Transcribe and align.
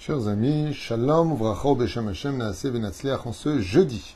Chers 0.00 0.28
amis, 0.28 0.74
Shalom, 0.74 1.34
Vracho, 1.34 1.74
Beshem 1.74 2.06
Hashem, 2.06 2.40
en 2.40 3.32
ce 3.32 3.58
jeudi, 3.58 4.14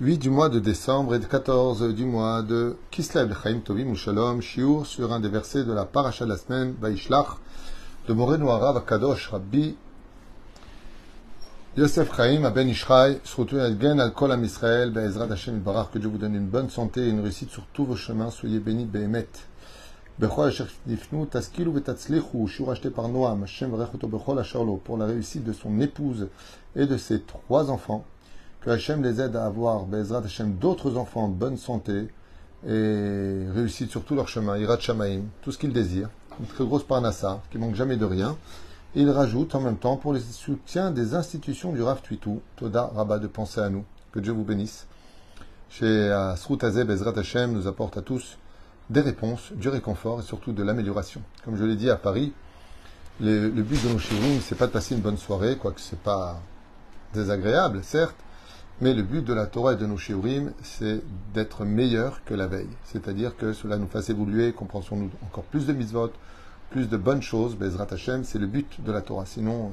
8 0.00 0.18
du 0.18 0.30
mois 0.30 0.48
de 0.48 0.58
décembre 0.58 1.14
et 1.14 1.20
14 1.20 1.94
du 1.94 2.04
mois 2.04 2.42
de 2.42 2.76
Kislev, 2.90 3.32
Chaim 3.40 3.60
Tovim 3.64 3.94
Shalom, 3.94 4.42
Shiur, 4.42 4.84
sur 4.84 5.12
un 5.12 5.20
des 5.20 5.28
versets 5.28 5.62
de 5.62 5.72
la 5.72 5.84
paracha 5.84 6.24
de 6.24 6.30
la 6.30 6.36
semaine, 6.36 6.74
Vaishlach, 6.80 7.38
de 8.08 8.14
Moreno 8.14 8.50
Arav 8.50 8.84
Kadosh, 8.84 9.28
Rabbi 9.28 9.76
Yosef 11.76 12.12
Chaim, 12.16 12.44
Aben 12.44 12.68
Ishraï, 12.68 13.20
Srutu 13.22 13.58
Elgen, 13.60 14.00
Al 14.00 14.12
Kol 14.12 14.32
Am 14.32 14.42
Israël, 14.42 14.90
Be'ezrat 14.90 15.30
Hashem 15.30 15.60
Barak, 15.60 15.92
que 15.92 15.98
Dieu 16.00 16.08
vous 16.08 16.18
donne 16.18 16.34
une 16.34 16.48
bonne 16.48 16.68
santé 16.68 17.02
et 17.02 17.10
une 17.10 17.20
réussite 17.20 17.50
sur 17.50 17.64
tous 17.72 17.84
vos 17.84 17.96
chemins, 17.96 18.30
soyez 18.30 18.58
bénis, 18.58 18.86
Behemet. 18.86 19.28
Shur 20.18 20.30
acheté 22.70 22.88
par 22.88 23.10
Noam, 23.10 23.44
pour 24.82 24.96
la 24.96 25.04
réussite 25.04 25.44
de 25.44 25.52
son 25.52 25.78
épouse 25.78 26.28
et 26.74 26.86
de 26.86 26.96
ses 26.96 27.20
trois 27.20 27.70
enfants. 27.70 28.02
Que 28.62 28.70
Hashem 28.70 29.02
les 29.02 29.20
aide 29.20 29.36
à 29.36 29.44
avoir, 29.44 29.84
Bezrat 29.84 30.22
Hashem, 30.24 30.54
d'autres 30.54 30.96
enfants 30.96 31.24
en 31.24 31.28
bonne 31.28 31.58
santé 31.58 32.08
et 32.66 33.44
réussite 33.54 33.90
sur 33.90 34.04
tout 34.04 34.14
leur 34.14 34.28
chemin, 34.28 34.56
Irat 34.56 34.80
Shamaim, 34.80 35.24
tout 35.42 35.52
ce 35.52 35.58
qu'ils 35.58 35.74
désirent. 35.74 36.08
Une 36.40 36.46
très 36.46 36.64
grosse 36.64 36.84
parnassa, 36.84 37.42
qui 37.50 37.58
manque 37.58 37.74
jamais 37.74 37.98
de 37.98 38.06
rien. 38.06 38.38
Et 38.94 39.02
il 39.02 39.10
rajoute 39.10 39.54
en 39.54 39.60
même 39.60 39.76
temps 39.76 39.98
pour 39.98 40.14
les 40.14 40.20
soutiens 40.20 40.92
des 40.92 41.14
institutions 41.14 41.72
du 41.72 41.82
Rav 41.82 42.00
Toda 42.56 42.90
Rabat 42.94 43.18
de 43.18 43.26
penser 43.26 43.60
à 43.60 43.68
nous. 43.68 43.84
Que 44.12 44.20
Dieu 44.20 44.32
vous 44.32 44.44
bénisse. 44.44 44.86
Chez 45.68 46.10
Asrut 46.10 46.64
Azeb, 46.64 46.88
Bezrat 46.88 47.18
Hashem 47.18 47.52
nous 47.52 47.66
apporte 47.66 47.98
à 47.98 48.02
tous 48.02 48.38
des 48.90 49.00
réponses, 49.00 49.52
du 49.52 49.68
réconfort 49.68 50.20
et 50.20 50.22
surtout 50.22 50.52
de 50.52 50.62
l'amélioration. 50.62 51.22
Comme 51.44 51.56
je 51.56 51.64
l'ai 51.64 51.76
dit 51.76 51.90
à 51.90 51.96
Paris, 51.96 52.32
le, 53.20 53.48
but 53.48 53.82
de 53.82 53.88
nos 53.88 53.98
shiurim, 53.98 54.40
c'est 54.40 54.56
pas 54.56 54.66
de 54.66 54.72
passer 54.72 54.94
une 54.94 55.00
bonne 55.00 55.16
soirée, 55.16 55.56
quoique 55.56 55.80
c'est 55.80 55.98
pas 55.98 56.40
désagréable, 57.14 57.80
certes, 57.82 58.16
mais 58.80 58.92
le 58.92 59.02
but 59.02 59.24
de 59.24 59.32
la 59.32 59.46
Torah 59.46 59.72
et 59.72 59.76
de 59.76 59.86
nos 59.86 59.96
shiurim, 59.96 60.52
c'est 60.62 61.00
d'être 61.32 61.64
meilleur 61.64 62.22
que 62.24 62.34
la 62.34 62.46
veille. 62.46 62.68
C'est-à-dire 62.84 63.36
que 63.36 63.52
cela 63.52 63.78
nous 63.78 63.88
fasse 63.88 64.10
évoluer, 64.10 64.52
comprenons-nous 64.52 65.10
encore 65.24 65.44
plus 65.44 65.66
de 65.66 65.72
mitzvot, 65.72 66.12
plus 66.70 66.88
de 66.88 66.96
bonnes 66.96 67.22
choses, 67.22 67.56
Bezrat 67.56 67.86
Hashem, 67.90 68.24
c'est 68.24 68.38
le 68.38 68.46
but 68.46 68.84
de 68.84 68.92
la 68.92 69.00
Torah. 69.00 69.24
Sinon, 69.24 69.72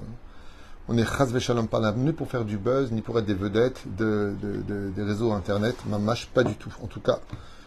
on 0.88 0.98
est 0.98 1.06
chas 1.06 1.38
shalom 1.40 1.68
pas 1.68 1.80
là 1.80 1.94
ni 1.96 2.14
pour 2.14 2.30
faire 2.30 2.46
du 2.46 2.58
buzz, 2.58 2.92
ni 2.92 3.02
pour 3.02 3.20
être 3.20 3.26
des 3.26 3.34
vedettes 3.34 3.84
de, 3.98 4.36
de, 4.42 4.62
de, 4.62 4.90
des 4.90 5.04
réseaux 5.04 5.34
internet, 5.34 5.76
mamash, 5.86 6.28
pas 6.28 6.44
du 6.44 6.56
tout. 6.56 6.74
En 6.82 6.88
tout 6.88 7.02
cas, 7.02 7.20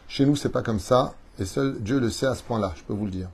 chez 0.08 0.24
nous, 0.24 0.36
c'est 0.36 0.50
pas 0.50 0.62
comme 0.62 0.80
ça. 0.80 1.14
Et 1.38 1.44
seul 1.44 1.80
Dieu 1.80 2.00
le 2.00 2.10
sait 2.10 2.26
à 2.26 2.34
ce 2.34 2.42
point-là, 2.42 2.72
je 2.76 2.82
peux 2.82 2.94
vous 2.94 3.04
le 3.04 3.10
dire. 3.10 3.28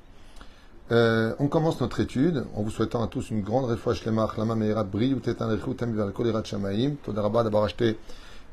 Euh, 0.90 1.34
on 1.38 1.46
commence 1.46 1.80
notre 1.80 2.00
étude 2.00 2.44
en 2.54 2.62
vous 2.62 2.70
souhaitant 2.70 3.02
à 3.02 3.06
tous 3.06 3.30
une 3.30 3.42
grande 3.42 3.66
réfoua 3.66 3.94
shlema, 3.94 4.24
achlama 4.24 4.56
meira 4.56 4.84
bri, 4.84 5.12
utetan 5.12 5.48
rechu, 5.48 5.74
tam 5.74 5.94
vers 5.94 6.06
le 6.06 6.12
kolerat 6.12 6.44
shamaim. 6.44 6.96
Todarabah 7.02 7.44
d'avoir 7.44 7.64
acheté 7.64 7.98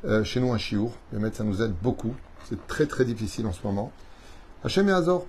euh, 0.06 0.24
chez 0.24 0.40
nous 0.40 0.54
un 0.54 0.58
chiour. 0.58 0.94
Le 1.12 1.20
maître, 1.20 1.36
ça 1.38 1.44
nous 1.44 1.62
aide 1.62 1.74
beaucoup. 1.82 2.14
C'est 2.48 2.66
très 2.68 2.86
très 2.86 3.04
difficile 3.04 3.48
en 3.48 3.52
ce 3.52 3.60
moment. 3.64 3.92
Hachem 4.64 4.88
et 4.88 4.94
Azor. 4.94 5.26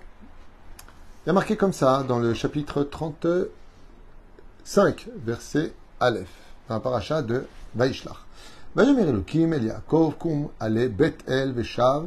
Il 1.24 1.28
y 1.28 1.30
a 1.30 1.32
marqué 1.32 1.56
comme 1.56 1.72
ça 1.72 2.04
dans 2.06 2.18
le 2.18 2.34
chapitre 2.34 2.82
35, 2.82 5.08
verset 5.24 5.72
Aleph, 5.98 6.28
dans 6.68 6.74
la 6.74 6.80
paracha 6.80 7.22
de 7.22 7.46
Vaishlach. 7.74 8.26
Vayomer 8.74 9.02
Elokim 9.02 9.52
el 9.52 9.64
Yaakov 9.64 10.16
kum 10.16 10.48
ale 10.60 10.88
bet 10.88 11.24
el 11.26 11.52
veshav 11.52 12.04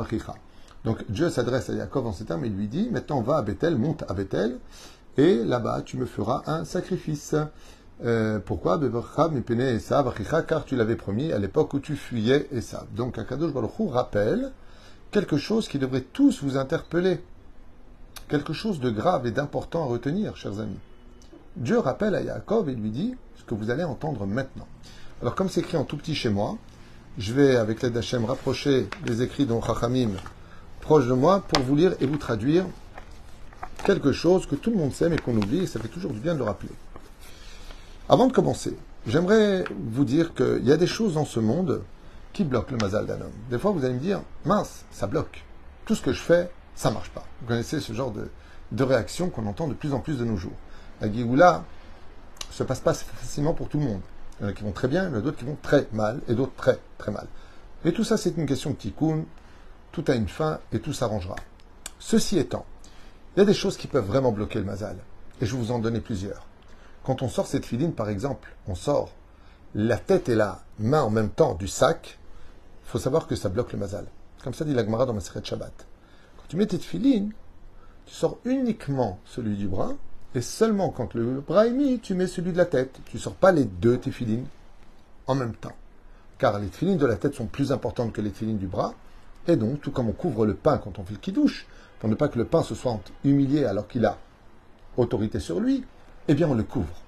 Achicha. 0.00 0.34
Donc 0.84 1.04
Dieu 1.08 1.30
s'adresse 1.30 1.70
à 1.70 1.72
Yaakov 1.72 2.06
en 2.06 2.12
ces 2.12 2.24
termes 2.24 2.44
et 2.44 2.48
lui 2.48 2.68
dit 2.68 2.88
Maintenant 2.90 3.22
va 3.22 3.38
à 3.38 3.42
Bethel, 3.42 3.76
monte 3.76 4.04
à 4.08 4.14
Bethel, 4.14 4.58
et 5.16 5.36
là-bas 5.44 5.82
tu 5.82 5.96
me 5.96 6.06
feras 6.06 6.42
un 6.46 6.64
sacrifice. 6.64 7.34
Euh, 8.04 8.40
pourquoi? 8.44 8.80
Car 10.46 10.64
tu 10.64 10.76
l'avais 10.76 10.96
promis 10.96 11.32
à 11.32 11.38
l'époque 11.38 11.72
où 11.74 11.78
tu 11.78 11.96
fuyais 11.96 12.48
Esav. 12.52 12.86
Donc 12.94 13.18
Akadosh 13.18 13.52
Baruch 13.52 13.78
Hu 13.78 13.88
rappelle 13.88 14.52
quelque 15.10 15.36
chose 15.36 15.68
qui 15.68 15.78
devrait 15.78 16.04
tous 16.12 16.42
vous 16.42 16.56
interpeller. 16.56 17.20
Quelque 18.28 18.52
chose 18.52 18.80
de 18.80 18.90
grave 18.90 19.26
et 19.26 19.30
d'important 19.30 19.84
à 19.84 19.86
retenir, 19.86 20.36
chers 20.36 20.58
amis. 20.58 20.78
Dieu 21.56 21.78
rappelle 21.78 22.14
à 22.14 22.22
Yaakov 22.22 22.68
et 22.68 22.74
lui 22.74 22.90
dit 22.90 23.14
que 23.46 23.54
vous 23.54 23.70
allez 23.70 23.84
entendre 23.84 24.26
maintenant. 24.26 24.66
Alors, 25.22 25.34
comme 25.34 25.48
c'est 25.48 25.60
écrit 25.60 25.76
en 25.76 25.84
tout 25.84 25.96
petit 25.96 26.14
chez 26.14 26.28
moi, 26.28 26.56
je 27.18 27.32
vais, 27.32 27.56
avec 27.56 27.82
l'aide 27.82 27.92
d'Hachem, 27.92 28.24
rapprocher 28.24 28.88
les 29.06 29.22
écrits 29.22 29.46
dont 29.46 29.62
Chachamim 29.62 30.10
proche 30.80 31.06
de 31.06 31.12
moi 31.12 31.40
pour 31.40 31.62
vous 31.62 31.76
lire 31.76 31.94
et 32.00 32.06
vous 32.06 32.18
traduire 32.18 32.66
quelque 33.84 34.12
chose 34.12 34.46
que 34.46 34.54
tout 34.54 34.70
le 34.70 34.76
monde 34.76 34.92
sait 34.92 35.08
mais 35.08 35.18
qu'on 35.18 35.36
oublie 35.36 35.60
et 35.60 35.66
ça 35.66 35.80
fait 35.80 35.88
toujours 35.88 36.12
du 36.12 36.20
bien 36.20 36.34
de 36.34 36.38
le 36.38 36.44
rappeler. 36.44 36.72
Avant 38.08 38.26
de 38.26 38.32
commencer, 38.32 38.76
j'aimerais 39.06 39.64
vous 39.70 40.04
dire 40.04 40.34
qu'il 40.34 40.64
y 40.64 40.72
a 40.72 40.76
des 40.76 40.86
choses 40.86 41.14
dans 41.14 41.24
ce 41.24 41.40
monde 41.40 41.82
qui 42.34 42.44
bloquent 42.44 42.72
le 42.72 42.76
mazal 42.76 43.06
d'un 43.06 43.14
homme. 43.14 43.32
Des 43.48 43.58
fois, 43.58 43.70
vous 43.70 43.84
allez 43.84 43.94
me 43.94 44.00
dire, 44.00 44.20
mince, 44.44 44.84
ça 44.90 45.06
bloque. 45.06 45.44
Tout 45.86 45.94
ce 45.94 46.02
que 46.02 46.12
je 46.12 46.20
fais, 46.20 46.50
ça 46.74 46.90
marche 46.90 47.10
pas. 47.10 47.24
Vous 47.40 47.46
connaissez 47.46 47.80
ce 47.80 47.92
genre 47.92 48.12
de, 48.12 48.82
réaction 48.82 49.30
qu'on 49.30 49.46
entend 49.46 49.68
de 49.68 49.74
plus 49.74 49.94
en 49.94 50.00
plus 50.00 50.18
de 50.18 50.24
nos 50.24 50.36
jours. 50.36 50.52
La 51.00 51.08
ne 51.08 51.60
se 52.54 52.62
passe 52.62 52.80
pas 52.80 52.94
facilement 52.94 53.52
pour 53.52 53.68
tout 53.68 53.78
le 53.78 53.84
monde. 53.84 54.00
Il 54.38 54.44
y 54.44 54.46
en 54.46 54.50
a 54.50 54.52
qui 54.52 54.62
vont 54.62 54.72
très 54.72 54.86
bien, 54.88 55.04
il 55.04 55.10
y 55.10 55.14
en 55.14 55.18
a 55.18 55.20
d'autres 55.20 55.38
qui 55.38 55.44
vont 55.44 55.58
très 55.60 55.88
mal, 55.92 56.20
et 56.28 56.34
d'autres 56.34 56.54
très 56.56 56.78
très 56.98 57.10
mal. 57.10 57.26
Et 57.84 57.92
tout 57.92 58.04
ça, 58.04 58.16
c'est 58.16 58.36
une 58.36 58.46
question 58.46 58.70
de 58.70 58.76
tikkun, 58.76 59.24
tout 59.92 60.04
a 60.06 60.14
une 60.14 60.28
fin, 60.28 60.60
et 60.72 60.78
tout 60.78 60.92
s'arrangera. 60.92 61.36
Ceci 61.98 62.38
étant, 62.38 62.64
il 63.34 63.40
y 63.40 63.42
a 63.42 63.44
des 63.44 63.54
choses 63.54 63.76
qui 63.76 63.88
peuvent 63.88 64.06
vraiment 64.06 64.30
bloquer 64.30 64.60
le 64.60 64.64
mazal, 64.64 64.96
et 65.40 65.46
je 65.46 65.52
vais 65.52 65.58
vous 65.58 65.72
en 65.72 65.80
donner 65.80 66.00
plusieurs. 66.00 66.46
Quand 67.02 67.22
on 67.22 67.28
sort 67.28 67.48
cette 67.48 67.66
filine, 67.66 67.92
par 67.92 68.08
exemple, 68.08 68.54
on 68.68 68.76
sort 68.76 69.10
la 69.74 69.98
tête 69.98 70.28
et 70.28 70.36
la 70.36 70.62
main 70.78 71.02
en 71.02 71.10
même 71.10 71.30
temps 71.30 71.54
du 71.54 71.66
sac, 71.66 72.18
il 72.84 72.90
faut 72.90 72.98
savoir 73.00 73.26
que 73.26 73.34
ça 73.34 73.48
bloque 73.48 73.72
le 73.72 73.78
mazal. 73.78 74.06
Comme 74.44 74.54
ça 74.54 74.64
dit 74.64 74.74
l'Agmara 74.74 75.06
dans 75.06 75.14
ma 75.14 75.20
de 75.20 75.44
Shabbat. 75.44 75.86
Quand 76.36 76.44
tu 76.48 76.56
mets 76.56 76.66
tes 76.66 76.78
filines, 76.78 77.32
tu 78.06 78.14
sors 78.14 78.38
uniquement 78.44 79.18
celui 79.24 79.56
du 79.56 79.66
bras, 79.66 79.94
et 80.34 80.40
seulement 80.40 80.90
quand 80.90 81.14
le 81.14 81.40
bras 81.40 81.66
est 81.66 81.72
mis, 81.72 82.00
tu 82.00 82.14
mets 82.14 82.26
celui 82.26 82.52
de 82.52 82.58
la 82.58 82.64
tête. 82.64 82.98
Tu 83.06 83.16
ne 83.16 83.22
sors 83.22 83.34
pas 83.34 83.52
les 83.52 83.64
deux 83.64 83.98
téphilines 83.98 84.46
en 85.26 85.36
même 85.36 85.54
temps. 85.54 85.74
Car 86.38 86.58
les 86.58 86.66
téphilines 86.66 86.98
de 86.98 87.06
la 87.06 87.16
tête 87.16 87.34
sont 87.34 87.46
plus 87.46 87.70
importantes 87.70 88.12
que 88.12 88.20
les 88.20 88.30
téphilines 88.30 88.58
du 88.58 88.66
bras. 88.66 88.94
Et 89.46 89.56
donc, 89.56 89.80
tout 89.80 89.92
comme 89.92 90.08
on 90.08 90.12
couvre 90.12 90.44
le 90.44 90.54
pain 90.54 90.78
quand 90.78 90.98
on 90.98 91.04
fait 91.04 91.12
le 91.12 91.18
kidouche, 91.18 91.66
pour 92.00 92.08
ne 92.08 92.16
pas 92.16 92.28
que 92.28 92.38
le 92.38 92.44
pain 92.44 92.62
se 92.62 92.74
soit 92.74 92.98
humilié 93.22 93.64
alors 93.64 93.86
qu'il 93.86 94.04
a 94.04 94.18
autorité 94.96 95.38
sur 95.38 95.60
lui, 95.60 95.84
eh 96.26 96.34
bien 96.34 96.48
on 96.48 96.54
le 96.54 96.64
couvre. 96.64 97.02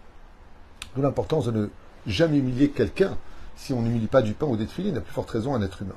D'où 0.94 1.02
l'importance 1.02 1.46
de 1.46 1.50
ne 1.50 1.68
jamais 2.06 2.38
humilier 2.38 2.70
quelqu'un 2.70 3.18
si 3.56 3.72
on 3.72 3.82
n'humilie 3.82 4.06
pas 4.06 4.22
du 4.22 4.34
pain 4.34 4.46
ou 4.46 4.56
des 4.56 4.66
téphilines, 4.66 4.98
à 4.98 5.00
plus 5.00 5.12
forte 5.12 5.30
raison 5.30 5.54
un 5.54 5.62
être 5.62 5.82
humain. 5.82 5.96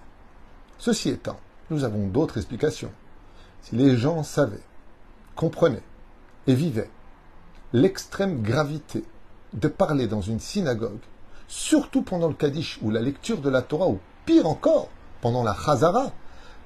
Ceci 0.77 1.09
étant, 1.09 1.39
nous 1.69 1.83
avons 1.83 2.07
d'autres 2.07 2.37
explications. 2.37 2.91
Si 3.61 3.75
les 3.75 3.97
gens 3.97 4.23
savaient, 4.23 4.63
comprenaient 5.35 5.83
et 6.47 6.55
vivaient 6.55 6.89
l'extrême 7.73 8.41
gravité 8.41 9.03
de 9.53 9.67
parler 9.67 10.07
dans 10.07 10.21
une 10.21 10.39
synagogue, 10.39 10.99
surtout 11.47 12.01
pendant 12.01 12.27
le 12.27 12.33
Kaddish 12.33 12.79
ou 12.81 12.91
la 12.91 13.01
lecture 13.01 13.41
de 13.41 13.49
la 13.49 13.61
Torah, 13.61 13.87
ou 13.87 13.99
pire 14.25 14.47
encore, 14.47 14.89
pendant 15.21 15.43
la 15.43 15.55
Chazara. 15.55 16.11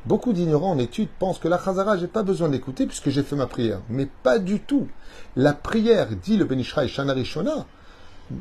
Beaucoup 0.05 0.33
d'ignorants 0.33 0.71
en 0.71 0.77
études 0.77 1.09
pensent 1.17 1.39
que 1.39 1.47
la 1.47 1.57
Chazara, 1.57 1.97
j'ai 1.97 2.07
pas 2.07 2.23
besoin 2.23 2.49
d'écouter 2.49 2.85
puisque 2.85 3.09
j'ai 3.09 3.23
fait 3.23 3.37
ma 3.37 3.47
prière. 3.47 3.79
Mais 3.89 4.05
pas 4.05 4.37
du 4.37 4.59
tout. 4.59 4.87
La 5.37 5.53
prière, 5.53 6.09
dit 6.21 6.35
le 6.35 6.43
Benishraï 6.43 6.89
Shanari 6.89 7.23
Shona, 7.23 7.65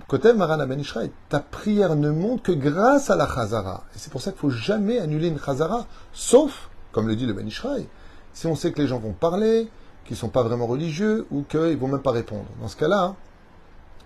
côté 0.09 0.33
Marana 0.33 0.67
Benishraï, 0.67 1.13
ta 1.29 1.39
prière 1.39 1.95
ne 1.95 2.11
monte 2.11 2.43
que 2.43 2.53
grâce 2.53 3.11
à 3.11 3.17
la 3.17 3.29
Chazara. 3.29 3.85
Et 3.95 3.99
c'est 3.99 4.11
pour 4.11 4.23
ça 4.23 4.33
qu'il 4.33 4.41
faut 4.41 4.51
jamais 4.51 4.99
annuler 4.99 5.29
une 5.29 5.39
Chazara, 5.39 5.87
sauf, 6.13 6.69
comme 6.91 7.07
le 7.07 7.15
dit 7.15 7.27
le 7.27 7.33
Benishraï, 7.33 7.87
si 8.35 8.49
on 8.49 8.57
sait 8.57 8.73
que 8.73 8.81
les 8.81 8.89
gens 8.89 8.99
vont 8.99 9.13
parler, 9.13 9.69
qui 10.05 10.15
ne 10.15 10.19
sont 10.19 10.29
pas 10.29 10.43
vraiment 10.43 10.67
religieux 10.67 11.27
ou 11.31 11.43
qu'ils 11.43 11.61
ne 11.61 11.77
vont 11.77 11.89
même 11.89 12.03
pas 12.03 12.11
répondre. 12.11 12.47
Dans 12.61 12.69
ce 12.69 12.77
cas-là, 12.77 13.15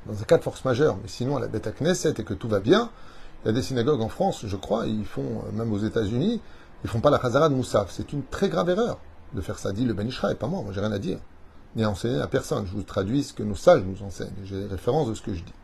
dans 0.06 0.20
un 0.20 0.25
cas 0.25 0.38
de 0.38 0.43
force 0.43 0.64
majeure, 0.64 0.96
mais 1.02 1.08
sinon 1.08 1.37
à 1.37 1.40
la 1.40 1.48
bête 1.48 1.66
à 1.66 1.72
Knesset 1.72 2.14
et 2.19 2.25
que 2.25 2.34
tout 2.34 2.48
va 2.48 2.60
bien, 2.60 2.90
il 3.44 3.48
y 3.48 3.50
a 3.50 3.52
des 3.52 3.62
synagogues 3.62 4.00
en 4.00 4.08
France, 4.08 4.44
je 4.46 4.56
crois, 4.56 4.87
ils 4.87 5.04
font, 5.04 5.43
même 5.52 5.72
aux 5.72 5.78
États-Unis, 5.78 6.40
ils 6.84 6.90
font 6.90 7.00
pas 7.00 7.10
la 7.10 7.19
Khazara 7.19 7.48
de 7.48 7.54
Moussaf. 7.54 7.90
C'est 7.90 8.12
une 8.12 8.22
très 8.25 8.48
grave 8.48 8.69
erreur 8.70 8.98
de 9.32 9.40
faire 9.40 9.58
ça, 9.58 9.72
dit 9.72 9.84
le 9.84 9.94
Ben 9.94 10.08
et 10.08 10.34
pas 10.34 10.46
moi, 10.46 10.62
moi 10.62 10.72
j'ai 10.72 10.81
rien 10.81 10.93
à 10.93 10.98
dire, 10.98 11.19
ni 11.75 11.84
à 11.84 11.90
enseigner 11.90 12.20
à 12.20 12.26
personne. 12.26 12.66
Je 12.66 12.72
vous 12.72 12.82
traduis 12.82 13.25
ce 13.25 13.32
que 13.32 13.42
nos 13.42 13.54
sages 13.54 13.82
nous 13.84 14.04
enseignent, 14.04 14.32
j'ai 14.44 14.60
les 14.60 14.66
références 14.66 15.08
de 15.08 15.14
ce 15.14 15.22
que 15.22 15.34
je 15.34 15.42
dis. 15.42 15.54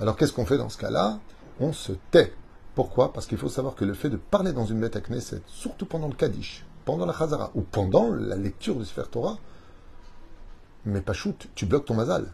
Alors 0.00 0.16
qu'est-ce 0.16 0.32
qu'on 0.32 0.46
fait 0.46 0.58
dans 0.58 0.68
ce 0.68 0.78
cas-là? 0.78 1.18
On 1.60 1.72
se 1.72 1.92
tait. 2.10 2.32
Pourquoi? 2.74 3.12
Parce 3.12 3.26
qu'il 3.26 3.38
faut 3.38 3.48
savoir 3.48 3.74
que 3.74 3.84
le 3.86 3.94
fait 3.94 4.10
de 4.10 4.16
parler 4.16 4.52
dans 4.52 4.66
une 4.66 4.80
bête 4.80 4.96
à 4.96 5.00
Knesset, 5.00 5.40
surtout 5.46 5.86
pendant 5.86 6.08
le 6.08 6.14
Kaddish, 6.14 6.66
pendant 6.84 7.06
la 7.06 7.14
Khazara 7.14 7.50
ou 7.54 7.62
pendant 7.62 8.10
la 8.10 8.36
lecture 8.36 8.76
du 8.76 8.84
Sefer 8.84 9.08
Torah, 9.10 9.38
mais 10.86 11.00
pas 11.00 11.12
shoot, 11.12 11.48
tu 11.54 11.66
bloques 11.66 11.86
ton 11.86 11.94
mazal. 11.94 12.32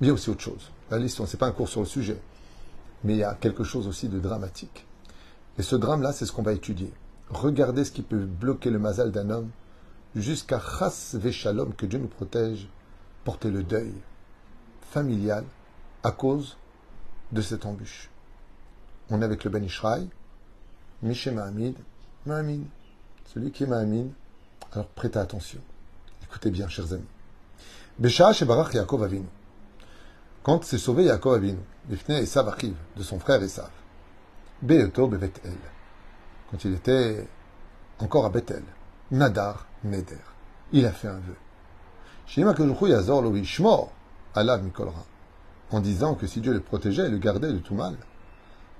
Il 0.00 0.06
y 0.06 0.10
a 0.10 0.12
aussi 0.12 0.30
autre 0.30 0.40
chose. 0.40 0.70
La 0.90 0.98
liste, 0.98 1.24
c'est 1.26 1.36
pas 1.36 1.48
un 1.48 1.52
cours 1.52 1.68
sur 1.68 1.80
le 1.80 1.86
sujet, 1.86 2.20
mais 3.04 3.14
il 3.14 3.18
y 3.18 3.24
a 3.24 3.34
quelque 3.34 3.64
chose 3.64 3.86
aussi 3.86 4.08
de 4.08 4.18
dramatique. 4.18 4.86
Et 5.58 5.62
ce 5.62 5.76
drame-là, 5.76 6.12
c'est 6.12 6.26
ce 6.26 6.32
qu'on 6.32 6.42
va 6.42 6.52
étudier. 6.52 6.92
Regardez 7.28 7.84
ce 7.84 7.92
qui 7.92 8.02
peut 8.02 8.24
bloquer 8.24 8.70
le 8.70 8.78
mazal 8.78 9.12
d'un 9.12 9.30
homme 9.30 9.50
jusqu'à 10.14 10.60
Chas 10.60 11.14
Veshalom, 11.14 11.74
que 11.74 11.86
Dieu 11.86 11.98
nous 11.98 12.08
protège, 12.08 12.68
porter 13.24 13.50
le 13.50 13.62
deuil 13.62 13.92
familial 14.90 15.44
à 16.02 16.12
cause 16.12 16.56
de 17.32 17.42
cette 17.42 17.66
embûche. 17.66 18.10
On 19.10 19.20
est 19.20 19.24
avec 19.24 19.44
le 19.44 19.50
Ben 19.50 19.62
Ishraï, 19.62 20.08
Miché 21.02 21.30
Mahamid, 21.30 21.76
Mahamid, 22.26 22.64
celui 23.26 23.50
qui 23.50 23.64
est 23.64 23.66
Mahamid, 23.66 24.10
alors 24.72 24.86
prêtez 24.86 25.18
attention. 25.18 25.60
Écoutez 26.22 26.50
bien, 26.50 26.68
chers 26.68 26.92
amis. 26.92 27.02
Besha 28.00 28.32
Shebarach 28.32 28.72
Yaakov 28.72 29.02
Avinu. 29.04 29.26
Quand 30.42 30.64
s'est 30.64 30.78
sauvé 30.78 31.04
Yaakov 31.04 31.34
Avinu, 31.34 31.58
Bifne 31.84 32.12
Esav 32.12 32.48
Achiv, 32.48 32.74
de 32.96 33.02
son 33.02 33.18
frère 33.18 33.42
Esav, 33.42 33.68
Beoto 34.62 35.06
Bevet 35.06 35.34
El, 35.44 35.52
quand 36.50 36.64
il 36.64 36.72
était 36.72 37.28
encore 37.98 38.24
à 38.24 38.30
Bethel, 38.30 38.62
Nadar 39.10 39.66
Neder, 39.84 40.16
il 40.72 40.86
a 40.86 40.92
fait 40.92 41.08
un 41.08 41.18
vœu. 41.18 41.36
Shima 42.26 42.54
Yazor 42.54 43.20
Lo 43.20 43.36
Ishmor, 43.36 43.92
Alav 44.34 44.62
Mikolra, 44.62 45.04
en 45.70 45.80
disant 45.80 46.14
que 46.14 46.26
si 46.26 46.40
Dieu 46.40 46.54
le 46.54 46.60
protégeait 46.60 47.04
et 47.04 47.10
le 47.10 47.18
gardait 47.18 47.52
de 47.52 47.58
tout 47.58 47.74
mal, 47.74 47.96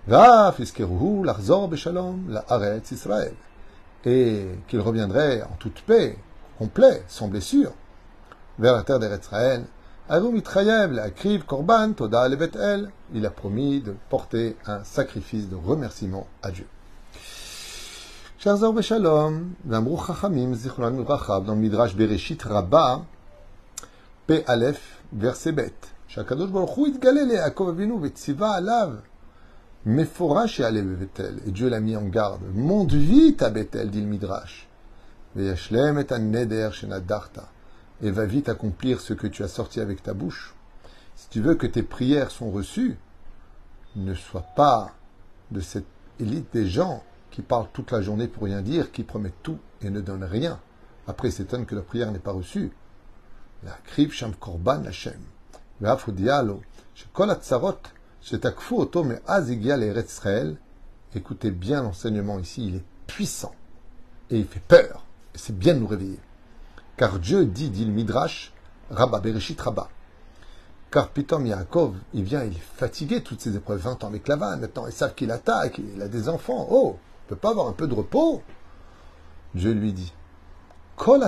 Va 0.08 0.50
Fiskeruhu 0.50 1.26
Larzor 1.26 1.68
Beshalom, 1.68 2.30
la 2.30 2.42
Aretz 2.48 2.90
Israël, 2.90 3.34
et 4.06 4.46
qu'il 4.66 4.80
reviendrait 4.80 5.42
en 5.42 5.56
toute 5.58 5.82
paix, 5.82 6.16
complet, 6.58 7.02
sans 7.06 7.28
blessure, 7.28 7.74
vers 8.59 8.73
la 8.73 8.83
terre 8.83 8.99
d'Eretzraël. 8.99 9.65
la 10.09 11.09
kriv 11.09 11.45
korban 11.45 11.93
toda 11.93 12.27
el. 12.27 12.91
Il 13.13 13.25
a 13.25 13.29
promis 13.29 13.81
de 13.81 13.95
porter 14.09 14.55
un 14.65 14.83
sacrifice 14.83 15.49
de 15.49 15.55
remerciement 15.55 16.27
à 16.43 16.51
Dieu. 16.51 16.67
Chers 18.37 18.71
Beshalom, 18.71 19.53
Vamrou 19.65 19.97
Chachamim, 19.97 20.53
Zichron 20.53 21.03
Rachav, 21.03 21.45
dans 21.45 21.55
le 21.55 21.61
Midrash 21.61 21.95
Bereshit 21.95 22.43
Rabba, 22.43 23.03
P. 24.27 24.43
Aleph, 24.47 25.01
verset 25.13 25.51
bet. 25.51 25.91
שהקדוש 26.07 26.49
ברוך 26.49 26.71
הוא 26.71 26.87
התגלה 26.87 27.23
ליעקב 27.23 27.67
אבינו 27.69 27.99
וציווה 28.01 28.55
עליו 28.55 28.89
מפורש 29.85 30.59
יעלה 30.59 30.81
בבית-אל. 30.81 31.39
Et 31.45 31.51
Dieu 31.51 31.69
l'a 31.69 31.79
mis 31.79 31.95
en 31.95 32.05
garde. 32.05 32.41
Monte 32.53 32.93
vite 32.93 33.41
à 33.41 33.49
Bethel, 33.49 33.89
dit 33.89 34.01
le 34.01 34.07
Midrash. 34.07 34.65
וישלם 35.35 35.99
את 35.99 36.11
הנדר 36.11 36.71
שנדרת 36.71 37.37
et 38.02 38.10
va 38.10 38.26
vite 38.26 38.48
accomplir 38.48 39.00
ce 39.00 39.12
que 39.12 39.26
tu 39.26 39.42
as 39.42 39.48
sorti 39.48 39.80
avec 39.80 40.02
ta 40.02 40.14
bouche. 40.14 40.54
Si 41.16 41.28
tu 41.28 41.40
veux 41.40 41.54
que 41.54 41.66
tes 41.66 41.82
prières 41.82 42.30
soient 42.30 42.50
reçues, 42.50 42.96
ne 43.96 44.14
sois 44.14 44.46
pas 44.56 44.92
de 45.50 45.60
cette 45.60 45.86
élite 46.18 46.52
des 46.52 46.66
gens 46.66 47.02
qui 47.30 47.42
parlent 47.42 47.68
toute 47.72 47.90
la 47.90 48.00
journée 48.02 48.28
pour 48.28 48.44
rien 48.44 48.62
dire, 48.62 48.92
qui 48.92 49.02
promettent 49.02 49.42
tout 49.42 49.58
et 49.82 49.90
ne 49.90 50.00
donnent 50.00 50.24
rien. 50.24 50.60
Après, 51.06 51.30
s'étonnent 51.30 51.66
que 51.66 51.74
leur 51.74 51.84
prière 51.84 52.12
n'est 52.12 52.18
pas 52.18 52.32
reçue. 52.32 52.70
La. 53.62 53.76
Écoutez 61.14 61.50
bien 61.50 61.82
l'enseignement 61.82 62.38
ici, 62.38 62.68
il 62.68 62.76
est 62.76 62.84
puissant 63.06 63.54
et 64.30 64.38
il 64.38 64.46
fait 64.46 64.62
peur. 64.66 65.04
Et 65.34 65.38
c'est 65.38 65.58
bien 65.58 65.74
de 65.74 65.80
nous 65.80 65.86
réveiller. 65.86 66.20
Car 67.00 67.18
Dieu 67.18 67.46
dit, 67.46 67.70
dit 67.70 67.86
le 67.86 67.92
Midrash, 67.92 68.52
Rabba, 68.90 69.20
Bereshit 69.20 69.58
Rabba. 69.58 69.88
Car 70.90 71.08
Pitom 71.08 71.46
Yaakov, 71.46 71.96
il 72.12 72.24
vient, 72.24 72.44
il 72.44 72.52
est 72.52 72.76
fatigué, 72.76 73.22
toutes 73.22 73.40
ces 73.40 73.56
épreuves, 73.56 73.80
20 73.80 74.04
ans 74.04 74.08
avec 74.08 74.28
Lavan, 74.28 74.58
maintenant 74.58 74.86
ils 74.86 74.92
savent 74.92 75.14
qu'il 75.14 75.30
attaque, 75.30 75.78
il 75.78 76.02
a 76.02 76.08
des 76.08 76.28
enfants. 76.28 76.66
Oh, 76.68 76.98
il 76.98 77.28
peut 77.30 77.36
pas 77.36 77.52
avoir 77.52 77.68
un 77.68 77.72
peu 77.72 77.86
de 77.86 77.94
repos 77.94 78.42
Dieu 79.54 79.72
lui 79.72 79.94
dit, 79.94 80.12
Kol 80.96 81.26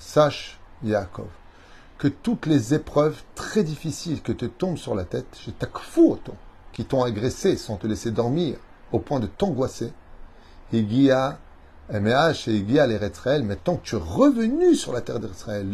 sache 0.00 0.58
Yaakov, 0.82 1.28
que 1.98 2.08
toutes 2.08 2.46
les 2.46 2.74
épreuves 2.74 3.22
très 3.36 3.62
difficiles 3.62 4.22
que 4.22 4.32
te 4.32 4.46
tombent 4.46 4.76
sur 4.76 4.96
la 4.96 5.04
tête, 5.04 5.38
je 5.40 5.52
qui 6.72 6.84
t'ont 6.84 7.04
agressé 7.04 7.56
sans 7.56 7.76
te 7.76 7.86
laisser 7.86 8.10
dormir 8.10 8.58
au 8.90 8.98
point 8.98 9.20
de 9.20 9.28
t'angoisser, 9.28 9.92
et 10.72 10.82
Guia 10.82 11.38
mais 11.88 13.56
tant 13.56 13.76
que 13.76 13.82
tu 13.84 13.94
es 13.94 13.98
revenu 13.98 14.74
sur 14.74 14.92
la 14.92 15.00
terre 15.02 15.20
d'Israël, 15.20 15.68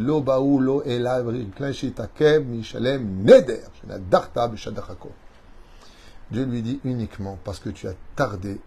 Dieu 6.30 6.44
lui 6.44 6.62
dit 6.62 6.80
uniquement 6.84 7.38
parce 7.44 7.58
que 7.60 7.70
tu 7.70 7.88
as 7.88 7.94
tardé 8.14 8.60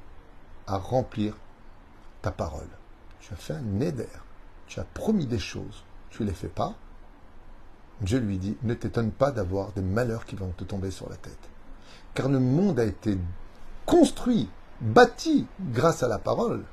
à 0.66 0.78
remplir 0.78 1.38
ta 2.22 2.32
parole. 2.32 2.68
Tu 3.20 3.34
as 3.34 3.38
fait 3.38 3.54
un 3.54 3.62
neder. 3.62 4.08
Tu 4.68 4.80
as 4.80 4.84
promis 4.84 5.28
des 5.28 5.40
choses. 5.40 5.84
Tu 6.10 6.24
ne 6.24 6.28
les 6.28 6.34
fais 6.34 6.48
pas. 6.48 6.74
Dieu 8.02 8.20
lui 8.20 8.38
dit, 8.38 8.58
ne 8.64 8.74
t'étonne 8.74 9.12
pas 9.12 9.32
d'avoir 9.32 9.72
des 9.72 9.82
malheurs 9.82 10.26
qui 10.26 10.36
vont 10.36 10.52
te 10.58 10.64
tomber 10.64 10.92
sur 10.92 11.10
la 11.10 11.16
tête. 11.16 11.38
Car 12.14 12.28
le 12.28 12.40
monde 12.40 12.80
a 12.80 12.86
été 12.86 13.18
construit, 13.86 14.50
bâti 14.82 15.46
grâce 15.60 16.02
à 16.02 16.08
la 16.08 16.18
parole 16.18 16.64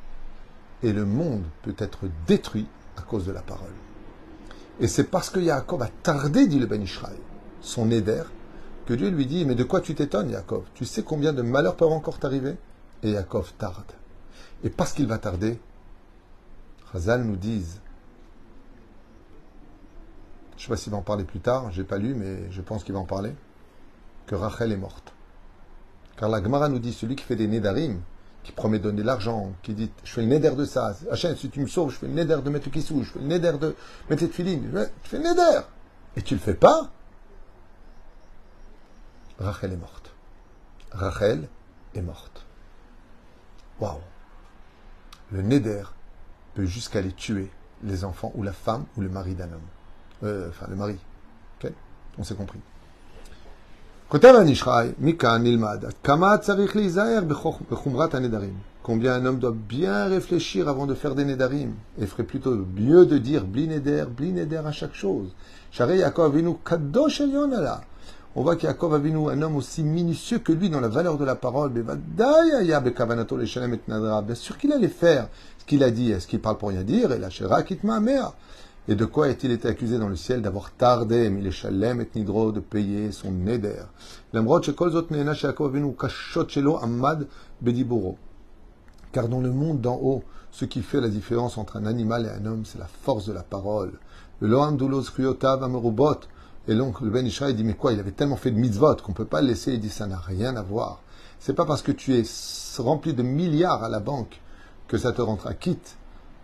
et 0.82 0.92
le 0.92 1.04
monde 1.04 1.44
peut 1.62 1.74
être 1.78 2.06
détruit 2.26 2.66
à 2.96 3.02
cause 3.02 3.26
de 3.26 3.32
la 3.32 3.42
parole. 3.42 3.72
Et 4.80 4.88
c'est 4.88 5.04
parce 5.04 5.30
que 5.30 5.38
Yaakov 5.38 5.82
a 5.82 5.88
tardé, 6.02 6.46
dit 6.46 6.58
le 6.58 6.66
Ben 6.66 6.82
Ishraï, 6.82 7.16
son 7.60 7.90
éder, 7.90 8.22
que 8.86 8.94
Dieu 8.94 9.10
lui 9.10 9.26
dit, 9.26 9.44
mais 9.44 9.54
de 9.54 9.64
quoi 9.64 9.80
tu 9.80 9.94
t'étonnes, 9.94 10.30
Yaakov? 10.30 10.64
Tu 10.74 10.84
sais 10.84 11.02
combien 11.02 11.32
de 11.32 11.42
malheurs 11.42 11.76
peuvent 11.76 11.92
encore 11.92 12.18
t'arriver? 12.18 12.56
Et 13.02 13.12
Yaakov 13.12 13.52
tarde. 13.58 13.92
Et 14.64 14.70
parce 14.70 14.92
qu'il 14.92 15.06
va 15.06 15.18
tarder, 15.18 15.58
Razal 16.92 17.24
nous 17.24 17.36
dise, 17.36 17.80
je 20.56 20.56
ne 20.56 20.62
sais 20.62 20.68
pas 20.68 20.76
s'il 20.76 20.92
va 20.92 20.98
en 20.98 21.02
parler 21.02 21.24
plus 21.24 21.40
tard, 21.40 21.70
j'ai 21.72 21.84
pas 21.84 21.98
lu, 21.98 22.14
mais 22.14 22.50
je 22.50 22.60
pense 22.60 22.84
qu'il 22.84 22.94
va 22.94 23.00
en 23.00 23.04
parler, 23.04 23.34
que 24.26 24.34
Rachel 24.34 24.72
est 24.72 24.76
morte. 24.76 25.12
Car 26.16 26.28
la 26.28 26.42
Gemara 26.42 26.68
nous 26.68 26.78
dit, 26.78 26.92
celui 26.92 27.16
qui 27.16 27.24
fait 27.24 27.36
des 27.36 27.48
Nédarim, 27.48 28.00
qui 28.42 28.52
promet 28.52 28.78
de 28.78 28.84
donner 28.84 29.02
l'argent, 29.02 29.52
qui 29.62 29.74
dit 29.74 29.90
je 30.04 30.12
fais 30.12 30.22
le 30.22 30.28
neder 30.28 30.54
de 30.56 30.64
ça, 30.64 30.96
Hachem, 31.10 31.36
si 31.36 31.48
tu 31.48 31.60
me 31.60 31.66
sauves, 31.66 31.90
je 31.90 31.98
fais 31.98 32.06
le 32.06 32.14
neder 32.14 32.38
de 32.44 32.50
mettre 32.50 32.70
kissou, 32.70 33.02
je 33.02 33.12
fais 33.12 33.18
le 33.18 33.26
neder 33.26 33.52
de 33.60 33.74
mettre 34.10 34.22
les 34.22 34.28
filines, 34.28 34.88
tu 35.02 35.10
fais 35.10 35.18
le 35.18 35.24
neder. 35.24 35.60
Et 36.16 36.22
tu 36.22 36.34
le 36.34 36.40
fais 36.40 36.54
pas, 36.54 36.90
Rachel 39.38 39.72
est 39.72 39.76
morte. 39.76 40.14
Rachel 40.92 41.48
est 41.94 42.02
morte. 42.02 42.46
Waouh. 43.80 43.98
Le 45.30 45.42
neder 45.42 45.84
peut 46.54 46.66
jusqu'à 46.66 46.98
aller 46.98 47.12
tuer 47.12 47.50
les 47.82 48.04
enfants 48.04 48.32
ou 48.34 48.42
la 48.42 48.52
femme 48.52 48.86
ou 48.96 49.00
le 49.00 49.08
mari 49.08 49.34
d'un 49.34 49.50
homme. 49.52 49.60
Euh, 50.22 50.50
enfin, 50.50 50.66
le 50.68 50.76
mari. 50.76 50.98
Ok? 51.62 51.72
On 52.18 52.24
s'est 52.24 52.34
compris. 52.34 52.60
Combien 54.12 54.34
un 59.14 59.24
homme 59.24 59.38
doit 59.38 59.54
bien 59.56 60.04
réfléchir 60.04 60.68
avant 60.68 60.86
de 60.86 60.92
faire 60.92 61.14
des 61.14 61.24
nedarim. 61.24 61.72
Et 61.98 62.04
ferait 62.04 62.24
plutôt 62.24 62.54
mieux 62.76 63.06
de 63.06 63.16
dire 63.16 63.46
bli 63.46 63.66
neder, 63.68 64.04
bli 64.14 64.32
neder 64.32 64.60
à 64.66 64.70
chaque 64.70 64.92
chose. 64.92 65.30
On 68.34 68.42
voit 68.42 68.56
qu'Yaakov 68.56 68.92
Avinu, 68.92 69.30
un 69.30 69.40
homme 69.40 69.56
aussi 69.56 69.82
minutieux 69.82 70.40
que 70.40 70.52
lui 70.52 70.68
dans 70.68 70.80
la 70.80 70.88
valeur 70.88 71.16
de 71.16 71.24
la 71.24 71.34
parole, 71.34 71.72
bien 71.72 71.86
sûr 74.34 74.58
qu'il 74.58 74.72
allait 74.72 74.88
faire 74.88 75.28
ce 75.56 75.64
qu'il 75.64 75.82
a 75.82 75.90
dit. 75.90 76.12
Est-ce 76.12 76.26
qu'il 76.26 76.42
parle 76.42 76.58
pour 76.58 76.68
rien 76.68 76.82
dire? 76.82 77.12
Et 77.12 77.18
la 77.18 77.30
kitma 77.62 77.98
mea. 77.98 78.34
Et 78.88 78.96
de 78.96 79.04
quoi 79.04 79.28
est-il 79.28 79.52
été 79.52 79.68
accusé 79.68 79.96
dans 79.98 80.08
le 80.08 80.16
ciel 80.16 80.42
d'avoir 80.42 80.72
tardé, 80.72 81.30
Mileshalem 81.30 82.00
et 82.00 82.08
Nidro, 82.16 82.50
de 82.50 82.58
payer 82.58 83.12
son 83.12 83.30
neder? 83.30 83.84
Car 89.12 89.28
dans 89.28 89.40
le 89.40 89.52
monde 89.52 89.80
d'en 89.80 90.00
haut, 90.02 90.24
ce 90.50 90.64
qui 90.64 90.82
fait 90.82 91.00
la 91.00 91.08
différence 91.08 91.58
entre 91.58 91.76
un 91.76 91.86
animal 91.86 92.26
et 92.26 92.30
un 92.30 92.44
homme, 92.44 92.64
c'est 92.64 92.78
la 92.78 92.88
force 92.88 93.26
de 93.26 93.32
la 93.32 93.44
parole. 93.44 93.92
Et 94.42 94.48
donc 96.74 97.00
le 97.00 97.10
Ben 97.10 97.24
Israël 97.24 97.54
dit, 97.54 97.62
mais 97.62 97.74
quoi, 97.74 97.92
il 97.92 98.00
avait 98.00 98.10
tellement 98.10 98.34
fait 98.36 98.50
de 98.50 98.58
mitzvot 98.58 98.96
qu'on 98.96 99.12
ne 99.12 99.16
peut 99.16 99.24
pas 99.24 99.42
le 99.42 99.46
laisser? 99.48 99.74
Il 99.74 99.80
dit, 99.80 99.90
ça 99.90 100.08
n'a 100.08 100.18
rien 100.18 100.56
à 100.56 100.62
voir. 100.62 101.02
C'est 101.38 101.54
pas 101.54 101.66
parce 101.66 101.82
que 101.82 101.92
tu 101.92 102.16
es 102.16 102.24
rempli 102.78 103.14
de 103.14 103.22
milliards 103.22 103.84
à 103.84 103.88
la 103.88 104.00
banque 104.00 104.40
que 104.88 104.98
ça 104.98 105.12
te 105.12 105.22
rendra 105.22 105.54
quitte 105.54 105.96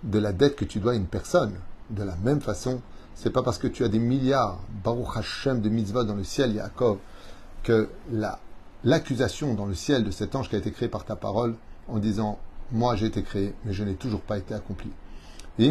de 0.05 0.21
la 0.21 0.33
dette 0.33 0.55
que 0.55 0.65
tu 0.65 0.79
dois 0.79 0.93
à 0.93 0.97
une 0.97 1.07
personne. 1.07 1.55
De 1.91 2.03
la 2.03 2.17
même 2.17 2.41
façon, 2.41 2.81
c'est 3.15 3.31
pas 3.31 3.43
parce 3.43 3.59
que 3.59 3.67
tu 3.67 3.83
as 3.83 3.89
des 3.89 3.99
milliards, 3.99 4.61
Baruch 4.85 5.17
Hashem, 5.17 5.61
de 5.61 5.69
mitzvot 5.69 6.05
dans 6.05 6.15
le 6.15 6.25
ciel, 6.25 6.53
Yaakov, 6.53 6.99
que 7.63 7.89
la, 8.13 8.39
l'accusation 8.85 9.55
dans 9.55 9.67
le 9.67 9.75
ciel 9.75 10.05
de 10.05 10.11
cet 10.11 10.37
ange 10.37 10.49
qui 10.49 10.57
a 10.57 10.59
été 10.59 10.71
créé 10.71 10.89
par 10.89 11.05
ta 11.05 11.17
parole, 11.17 11.55
en 11.89 11.99
disant 11.99 12.39
Moi 12.73 12.97
j'ai 12.97 13.07
été 13.07 13.23
créé, 13.23 13.55
mais 13.65 13.73
je 13.73 13.85
n'ai 13.85 13.95
toujours 13.95 14.21
pas 14.21 14.39
été 14.39 14.55
accompli. 14.55 14.91
De 15.59 15.65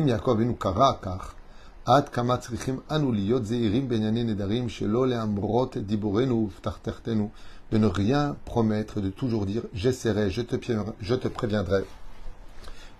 ne 7.78 7.88
rien 7.88 8.36
promettre, 8.46 9.02
de 9.02 9.10
toujours 9.10 9.46
dire 9.46 9.64
j'essaierai, 9.74 10.30
je 10.30 10.42
te, 10.42 10.56
je 11.00 11.16
te 11.16 11.28
préviendrai 11.28 11.84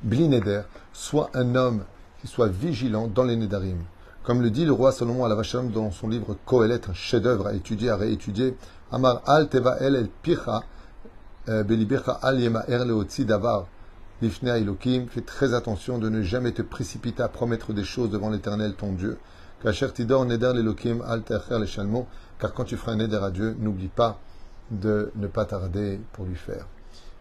Bli 0.04 0.28
Neder, 0.28 0.62
soit 0.94 1.32
un 1.34 1.56
homme 1.56 1.84
qui 2.20 2.28
soit 2.28 2.48
vigilant 2.48 3.08
dans 3.08 3.24
les 3.24 3.36
Nedarim. 3.36 3.80
Comme 4.24 4.42
le 4.42 4.50
dit 4.50 4.66
le 4.66 4.74
roi 4.74 4.92
Salomon 4.92 5.24
à 5.24 5.30
la 5.30 5.36
Vachalom 5.36 5.72
dans 5.72 5.92
son 5.92 6.10
livre 6.10 6.36
Kohelet, 6.46 6.90
un 6.90 6.94
chef-d'œuvre 6.94 7.48
à 7.48 7.54
étudier, 7.54 7.90
à 7.90 7.96
réétudier, 7.96 8.58
Amar 8.92 9.22
al 9.26 9.50
teva 9.50 9.78
el 9.82 9.96
el 9.96 10.08
picha 10.08 10.64
euh, 11.50 11.64
belibircha 11.64 12.20
al 12.22 12.40
yema 12.40 12.64
er 12.70 12.86
leotzi 12.86 13.26
davar 13.26 13.68
lifnei 14.22 14.62
elokim. 14.62 15.08
Fais 15.10 15.22
très 15.22 15.54
attention 15.54 15.98
de 15.98 16.08
ne 16.08 16.22
jamais 16.22 16.54
te 16.54 16.62
précipiter 16.62 17.22
à 17.22 17.28
promettre 17.28 17.74
des 17.74 17.84
choses 17.84 18.10
devant 18.10 18.30
l'Éternel 18.30 18.76
ton 18.76 18.94
Dieu. 18.94 19.18
Kacher 19.62 19.92
tidor 19.92 20.26
neder 20.26 20.54
l'elokim 20.54 21.02
al 21.02 21.24
techer 21.24 21.60
le 21.60 21.68
Car 22.40 22.54
quand 22.54 22.64
tu 22.64 22.78
feras 22.78 22.94
un 22.94 22.98
neder 22.98 23.20
à 23.22 23.32
Dieu, 23.32 23.56
n'oublie 23.60 23.90
pas 23.90 24.20
de 24.72 25.12
ne 25.16 25.28
pas 25.28 25.46
tarder 25.46 26.00
pour 26.14 26.26
lui 26.26 26.36
faire. 26.36 26.66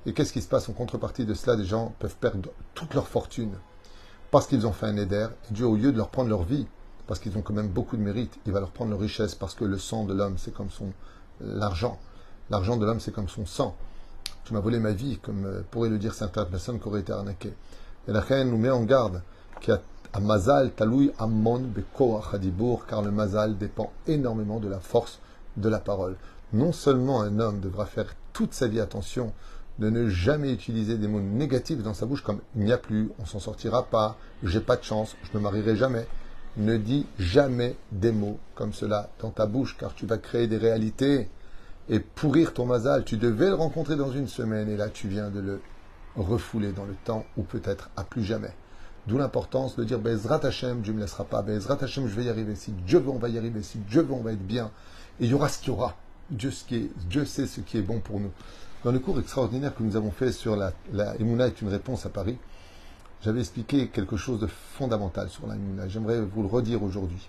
Et 0.06 0.12
qu'est-ce 0.12 0.32
qui 0.32 0.42
se 0.42 0.48
passe 0.48 0.68
en 0.68 0.72
contrepartie 0.72 1.24
de 1.24 1.34
cela? 1.34 1.56
Des 1.56 1.64
gens 1.64 1.94
peuvent 1.98 2.16
perdre 2.16 2.50
toute 2.74 2.94
leur 2.94 3.08
fortune 3.08 3.52
parce 4.36 4.48
qu'ils 4.48 4.66
ont 4.66 4.72
fait 4.72 4.84
un 4.84 4.98
éder. 4.98 5.28
Dieu, 5.50 5.64
au 5.64 5.76
lieu 5.76 5.92
de 5.92 5.96
leur 5.96 6.10
prendre 6.10 6.28
leur 6.28 6.42
vie, 6.42 6.66
parce 7.06 7.18
qu'ils 7.18 7.38
ont 7.38 7.40
quand 7.40 7.54
même 7.54 7.70
beaucoup 7.70 7.96
de 7.96 8.02
mérite, 8.02 8.38
il 8.44 8.52
va 8.52 8.60
leur 8.60 8.68
prendre 8.68 8.90
leur 8.90 9.00
richesse 9.00 9.34
parce 9.34 9.54
que 9.54 9.64
le 9.64 9.78
sang 9.78 10.04
de 10.04 10.12
l'homme, 10.12 10.34
c'est 10.36 10.52
comme 10.52 10.68
son 10.68 10.92
l'argent. 11.40 11.98
L'argent 12.50 12.76
de 12.76 12.84
l'homme, 12.84 13.00
c'est 13.00 13.14
comme 13.14 13.30
son 13.30 13.46
sang. 13.46 13.74
Tu 14.44 14.52
m'as 14.52 14.60
volé 14.60 14.78
ma 14.78 14.92
vie, 14.92 15.16
comme 15.22 15.46
euh, 15.46 15.62
pourrait 15.70 15.88
le 15.88 15.96
dire 15.96 16.12
certaines 16.12 16.44
personnes 16.48 16.78
qui 16.78 16.86
auraient 16.86 17.00
été 17.00 17.14
arnaquées. 17.14 17.54
Et 18.08 18.12
la 18.12 18.20
reine 18.20 18.50
nous 18.50 18.58
met 18.58 18.68
en 18.68 18.82
garde 18.82 19.22
qui 19.62 19.72
a 19.72 19.80
Mazal 20.20 20.70
Taloui 20.72 21.12
Ammon 21.18 21.60
Beko 21.60 22.20
car 22.86 23.00
le 23.00 23.12
Mazal 23.12 23.56
dépend 23.56 23.90
énormément 24.06 24.60
de 24.60 24.68
la 24.68 24.80
force 24.80 25.18
de 25.56 25.70
la 25.70 25.78
parole. 25.78 26.14
Non 26.52 26.72
seulement 26.72 27.22
un 27.22 27.40
homme 27.40 27.60
devra 27.60 27.86
faire 27.86 28.14
toute 28.34 28.52
sa 28.52 28.66
vie 28.66 28.80
attention 28.80 29.32
de 29.78 29.90
ne 29.90 30.08
jamais 30.08 30.52
utiliser 30.52 30.96
des 30.96 31.08
mots 31.08 31.20
négatifs 31.20 31.82
dans 31.82 31.94
sa 31.94 32.06
bouche 32.06 32.22
comme 32.22 32.40
il 32.56 32.64
n'y 32.64 32.72
a 32.72 32.78
plus, 32.78 33.10
on 33.18 33.26
s'en 33.26 33.40
sortira 33.40 33.84
pas, 33.84 34.16
j'ai 34.42 34.60
pas 34.60 34.76
de 34.76 34.82
chance, 34.82 35.16
je 35.22 35.36
me 35.36 35.42
marierai 35.42 35.76
jamais. 35.76 36.06
Ne 36.56 36.78
dis 36.78 37.06
jamais 37.18 37.76
des 37.92 38.12
mots 38.12 38.38
comme 38.54 38.72
cela 38.72 39.10
dans 39.20 39.30
ta 39.30 39.46
bouche 39.46 39.76
car 39.78 39.94
tu 39.94 40.06
vas 40.06 40.16
créer 40.16 40.46
des 40.46 40.56
réalités 40.56 41.28
et 41.90 42.00
pourrir 42.00 42.54
ton 42.54 42.64
mazal. 42.64 43.04
Tu 43.04 43.18
devais 43.18 43.48
le 43.48 43.54
rencontrer 43.54 43.96
dans 43.96 44.10
une 44.10 44.26
semaine 44.26 44.70
et 44.70 44.76
là 44.76 44.88
tu 44.88 45.08
viens 45.08 45.30
de 45.30 45.40
le 45.40 45.60
refouler 46.16 46.72
dans 46.72 46.86
le 46.86 46.94
temps 47.04 47.26
ou 47.36 47.42
peut-être 47.42 47.90
à 47.96 48.04
plus 48.04 48.24
jamais. 48.24 48.54
D'où 49.06 49.18
l'importance 49.18 49.76
de 49.76 49.84
dire 49.84 50.00
Bezrat 50.00 50.44
Hashem, 50.44 50.80
Dieu 50.80 50.92
ne 50.92 50.98
me 50.98 51.02
laissera 51.02 51.24
pas. 51.24 51.42
Bezrat 51.42 51.78
Hashem, 51.80 52.08
je 52.08 52.14
vais 52.16 52.24
y 52.24 52.28
arriver. 52.28 52.56
Si 52.56 52.72
Dieu 52.72 52.98
veut, 52.98 53.10
on 53.10 53.18
va 53.18 53.28
y 53.28 53.38
arriver. 53.38 53.62
Si 53.62 53.78
Dieu 53.78 54.02
veut, 54.02 54.12
on 54.12 54.22
va 54.22 54.32
être 54.32 54.44
bien. 54.44 54.70
Et 55.20 55.26
il 55.26 55.30
y 55.30 55.34
aura 55.34 55.48
ce 55.48 55.58
qu'il 55.58 55.68
y 55.68 55.70
aura. 55.70 55.94
Dieu, 56.30 56.50
ce 56.50 56.64
qui 56.64 56.76
est, 56.76 56.90
Dieu 57.08 57.24
sait 57.24 57.46
ce 57.46 57.60
qui 57.60 57.78
est 57.78 57.82
bon 57.82 58.00
pour 58.00 58.18
nous. 58.18 58.32
Dans 58.86 58.92
le 58.92 59.00
cours 59.00 59.18
extraordinaire 59.18 59.74
que 59.74 59.82
nous 59.82 59.96
avons 59.96 60.12
fait 60.12 60.30
sur 60.30 60.54
la, 60.54 60.72
la 60.92 61.16
Emouna 61.16 61.48
est 61.48 61.60
une 61.60 61.66
réponse 61.66 62.06
à 62.06 62.08
Paris, 62.08 62.38
j'avais 63.20 63.40
expliqué 63.40 63.88
quelque 63.88 64.16
chose 64.16 64.38
de 64.38 64.46
fondamental 64.46 65.28
sur 65.28 65.48
la 65.48 65.56
Emouna. 65.56 65.88
J'aimerais 65.88 66.20
vous 66.20 66.42
le 66.42 66.46
redire 66.46 66.84
aujourd'hui. 66.84 67.28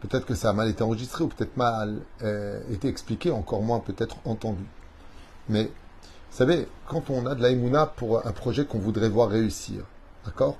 Peut-être 0.00 0.26
que 0.26 0.34
ça 0.34 0.50
a 0.50 0.52
mal 0.52 0.68
été 0.68 0.82
enregistré 0.82 1.22
ou 1.22 1.28
peut-être 1.28 1.56
mal 1.56 2.00
euh, 2.22 2.60
été 2.72 2.88
expliqué, 2.88 3.30
encore 3.30 3.62
moins 3.62 3.78
peut-être 3.78 4.16
entendu. 4.24 4.64
Mais, 5.48 5.66
vous 5.66 6.36
savez, 6.36 6.66
quand 6.88 7.08
on 7.08 7.24
a 7.26 7.36
de 7.36 7.42
la 7.42 7.50
Emouna 7.50 7.86
pour 7.86 8.26
un 8.26 8.32
projet 8.32 8.64
qu'on 8.64 8.80
voudrait 8.80 9.10
voir 9.10 9.28
réussir, 9.28 9.84
d'accord? 10.24 10.58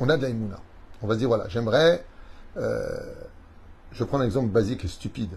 On 0.00 0.08
a 0.08 0.16
de 0.16 0.22
la 0.22 0.30
Emouna. 0.30 0.58
On 1.02 1.06
va 1.06 1.12
se 1.16 1.18
dire, 1.18 1.28
voilà, 1.28 1.50
j'aimerais... 1.50 2.02
Euh, 2.56 3.12
je 3.92 4.04
prends 4.04 4.20
un 4.20 4.24
exemple 4.24 4.48
basique 4.48 4.86
et 4.86 4.88
stupide. 4.88 5.36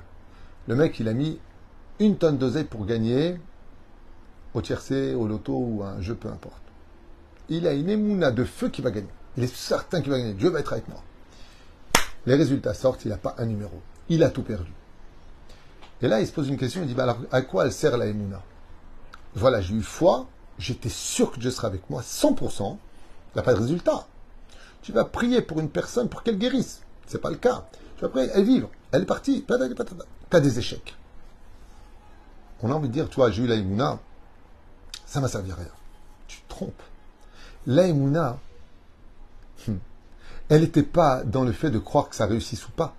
Le 0.70 0.76
mec, 0.78 0.98
il 1.02 1.10
a 1.10 1.14
mis 1.14 1.40
une 2.00 2.18
tonne 2.18 2.38
d'oseille 2.38 2.64
pour 2.64 2.86
gagner 2.86 3.38
au 4.54 4.62
tiercé, 4.62 5.14
au 5.14 5.28
loto 5.28 5.54
ou 5.54 5.84
à 5.84 5.90
un 5.90 6.02
jeu, 6.02 6.16
peu 6.16 6.30
importe. 6.30 6.62
Il 7.50 7.68
a 7.68 7.74
une 7.74 7.90
émouna 7.90 8.32
de 8.32 8.44
feu 8.44 8.70
qui 8.70 8.82
va 8.82 8.92
gagner. 8.92 9.10
Il 9.38 9.44
est 9.44 9.54
certain 9.54 10.02
qu'il 10.02 10.12
va 10.12 10.20
gagner. 10.20 10.34
Dieu 10.34 10.50
va 10.50 10.60
être 10.60 10.74
avec 10.74 10.88
moi. 10.88 11.04
Les 12.26 12.36
résultats 12.36 12.74
sortent, 12.74 13.06
il 13.06 13.10
n'a 13.10 13.18
pas 13.18 13.36
un 13.38 13.46
numéro. 13.46 13.82
Il 14.10 14.24
a 14.24 14.30
tout 14.30 14.44
perdu. 14.44 14.72
Et 16.02 16.08
là, 16.08 16.22
il 16.22 16.28
se 16.28 16.32
pose 16.32 16.48
une 16.48 16.58
question, 16.58 16.82
il 16.82 16.88
dit, 16.88 16.94
bah 16.94 17.18
à 17.32 17.42
quoi 17.42 17.66
elle 17.66 17.74
sert 17.74 17.98
la 17.98 18.06
émouna? 18.06 18.42
Voilà, 19.36 19.62
j'ai 19.62 19.76
eu 19.76 19.82
foi, 19.82 20.28
j'étais 20.58 20.90
sûr 20.90 21.32
que 21.32 21.40
Dieu 21.40 21.52
serait 21.52 21.68
avec 21.68 21.90
moi, 21.90 22.02
100%, 22.02 22.78
il 23.34 23.38
n'a 23.38 23.44
pas 23.44 23.54
de 23.54 23.60
résultat. 23.60 24.08
Tu 24.82 24.92
vas 24.92 25.06
prier 25.06 25.42
pour 25.42 25.60
une 25.60 25.70
personne 25.70 26.08
pour 26.08 26.24
qu'elle 26.24 26.38
guérisse. 26.38 26.82
Ce 27.08 27.16
n'est 27.16 27.22
pas 27.22 27.30
le 27.30 27.36
cas. 27.36 27.68
Tu 27.98 28.02
vas 28.04 28.10
prier, 28.10 28.30
elle 28.34 28.46
vivre, 28.46 28.70
elle 28.92 29.04
est 29.04 29.06
partie, 29.06 29.46
tu 29.46 29.54
as 30.32 30.40
des 30.40 30.60
échecs. 30.60 30.96
On 32.62 32.72
a 32.72 32.74
envie 32.74 32.88
de 32.88 32.94
dire, 32.94 33.10
toi, 33.10 33.30
j'ai 33.30 33.44
eu 33.44 33.48
la 33.48 33.56
émouna, 33.56 34.00
ça 35.10 35.22
m'a 35.22 35.28
servi 35.28 35.52
à 35.52 35.56
rien. 35.56 35.72
Tu 36.28 36.40
te 36.42 36.50
trompes. 36.50 36.84
L'aïmouna, 37.66 38.38
hmm, 39.68 39.78
elle 40.50 40.62
n'était 40.62 40.84
pas 40.84 41.24
dans 41.24 41.44
le 41.44 41.52
fait 41.52 41.72
de 41.72 41.80
croire 41.80 42.10
que 42.10 42.16
ça 42.16 42.28
réussisse 42.28 42.68
ou 42.68 42.72
pas. 42.72 42.94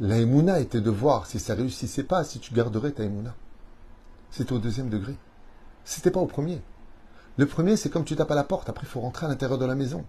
L'aïmouna 0.00 0.58
était 0.58 0.80
de 0.80 0.90
voir 0.90 1.26
si 1.26 1.38
ça 1.38 1.54
réussissait 1.54 2.02
pas, 2.02 2.24
si 2.24 2.40
tu 2.40 2.52
garderais 2.52 2.90
ta 2.90 3.04
émouna. 3.04 3.36
C'était 4.32 4.52
au 4.52 4.58
deuxième 4.58 4.88
degré. 4.88 5.14
C'était 5.84 6.10
pas 6.10 6.18
au 6.18 6.26
premier. 6.26 6.60
Le 7.36 7.46
premier, 7.46 7.76
c'est 7.76 7.88
comme 7.88 8.04
tu 8.04 8.16
tapes 8.16 8.32
à 8.32 8.34
la 8.34 8.42
porte, 8.42 8.68
après 8.68 8.84
il 8.84 8.90
faut 8.90 9.00
rentrer 9.00 9.26
à 9.26 9.28
l'intérieur 9.28 9.58
de 9.58 9.66
la 9.66 9.76
maison. 9.76 10.04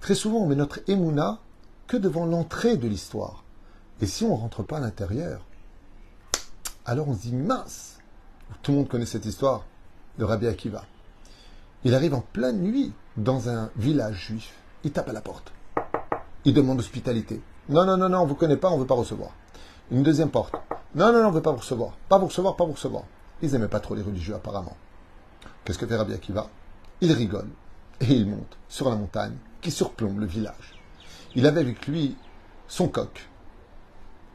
Très 0.00 0.14
souvent, 0.14 0.38
on 0.38 0.46
met 0.46 0.56
notre 0.56 0.80
émouna 0.88 1.38
que 1.86 1.98
devant 1.98 2.24
l'entrée 2.24 2.78
de 2.78 2.88
l'histoire. 2.88 3.44
Et 4.00 4.06
si 4.06 4.24
on 4.24 4.34
ne 4.34 4.40
rentre 4.40 4.62
pas 4.62 4.78
à 4.78 4.80
l'intérieur, 4.80 5.44
alors 6.86 7.08
on 7.08 7.14
se 7.14 7.20
dit 7.20 7.34
mince. 7.34 7.98
Tout 8.62 8.72
le 8.72 8.78
monde 8.78 8.88
connaît 8.88 9.04
cette 9.04 9.26
histoire 9.26 9.66
de 10.18 10.24
Rabbi 10.24 10.46
Akiva. 10.46 10.84
Il 11.84 11.94
arrive 11.94 12.14
en 12.14 12.20
pleine 12.20 12.60
nuit 12.60 12.92
dans 13.16 13.48
un 13.48 13.70
village 13.76 14.26
juif. 14.26 14.54
Il 14.84 14.92
tape 14.92 15.08
à 15.08 15.12
la 15.12 15.20
porte. 15.20 15.52
Il 16.44 16.54
demande 16.54 16.78
hospitalité. 16.78 17.40
Non, 17.68 17.84
non, 17.84 17.96
non, 17.96 18.08
non, 18.08 18.18
on 18.18 18.24
ne 18.24 18.28
vous 18.28 18.34
connaît 18.34 18.56
pas, 18.56 18.70
on 18.70 18.76
ne 18.76 18.80
veut 18.80 18.86
pas 18.86 18.94
recevoir. 18.94 19.30
Une 19.90 20.02
deuxième 20.02 20.30
porte. 20.30 20.54
Non, 20.94 21.12
non, 21.12 21.20
non, 21.20 21.26
on 21.26 21.30
ne 21.30 21.36
veut 21.36 21.42
pas 21.42 21.52
vous 21.52 21.58
recevoir. 21.58 21.92
Pas 22.08 22.18
vous 22.18 22.26
recevoir, 22.26 22.56
pas 22.56 22.64
vous 22.64 22.72
recevoir. 22.72 23.04
Ils 23.42 23.52
n'aimaient 23.52 23.68
pas 23.68 23.80
trop 23.80 23.94
les 23.94 24.02
religieux, 24.02 24.34
apparemment. 24.34 24.76
Qu'est-ce 25.64 25.78
que 25.78 25.86
fait 25.86 25.96
Rabbi 25.96 26.14
Akiva? 26.14 26.48
Il 27.00 27.12
rigole. 27.12 27.48
Et 28.00 28.12
il 28.12 28.26
monte 28.26 28.58
sur 28.68 28.90
la 28.90 28.96
montagne 28.96 29.36
qui 29.60 29.70
surplombe 29.70 30.18
le 30.18 30.26
village. 30.26 30.74
Il 31.34 31.46
avait 31.46 31.60
avec 31.60 31.86
lui 31.86 32.16
son 32.68 32.88
coq, 32.88 33.28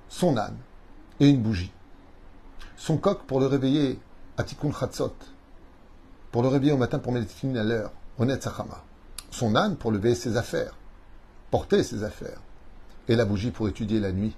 son 0.09 0.37
âne 0.37 0.57
et 1.19 1.27
une 1.27 1.41
bougie. 1.41 1.71
Son 2.77 2.97
coq 2.97 3.23
pour 3.27 3.39
le 3.39 3.47
réveiller 3.47 3.99
à 4.37 4.43
Tikkun 4.43 4.71
Chatzot, 4.71 5.13
pour 6.37 6.43
le 6.43 6.49
réveiller 6.49 6.71
au 6.71 6.77
matin 6.77 6.99
pour 6.99 7.13
médeciner 7.13 7.57
à 7.57 7.63
l'heure, 7.63 7.91
honnête 8.19 8.43
Sachama. 8.43 8.83
Son 9.31 9.55
âne 9.55 9.75
pour 9.75 9.91
lever 9.91 10.13
ses 10.13 10.37
affaires, 10.37 10.77
porter 11.49 11.81
ses 11.81 12.03
affaires. 12.03 12.39
Et 13.07 13.15
la 13.15 13.25
bougie 13.25 13.49
pour 13.49 13.67
étudier 13.67 13.99
la 13.99 14.11
nuit, 14.11 14.35